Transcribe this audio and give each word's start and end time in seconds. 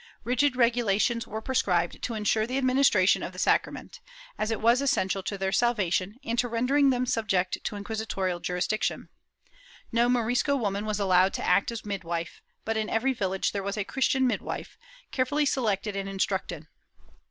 Rigid 0.23 0.55
regulations 0.55 1.27
were 1.27 1.43
prescribed 1.43 2.01
to 2.01 2.15
ensure 2.15 2.47
the 2.47 2.57
administration 2.57 3.21
of 3.21 3.33
the 3.33 3.37
sacrament, 3.37 3.99
as 4.35 4.49
it 4.49 4.59
was 4.59 4.81
essential 4.81 5.21
to 5.21 5.37
their 5.37 5.51
sal 5.51 5.75
vation 5.75 6.15
and 6.25 6.39
to 6.39 6.47
rendering 6.47 6.89
them 6.89 7.05
subject 7.05 7.63
to 7.63 7.75
inquisitorial 7.75 8.39
jurisdiction. 8.39 9.09
No 9.91 10.09
Morisco 10.09 10.55
woman 10.55 10.87
was 10.87 10.99
allowed 10.99 11.35
to 11.35 11.45
act 11.45 11.69
as 11.71 11.85
midwife, 11.85 12.41
but 12.65 12.77
in 12.77 12.89
every 12.89 13.13
village 13.13 13.51
there 13.51 13.61
was 13.61 13.77
a 13.77 13.83
Christian 13.83 14.25
midwife, 14.25 14.75
carefully 15.11 15.45
selected 15.45 15.95
and 15.95 16.09
instructed. 16.09 16.65